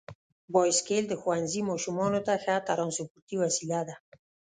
[0.53, 3.95] بایسکل د ښوونځي ماشومانو ته ښه ترانسپورتي وسیله ده.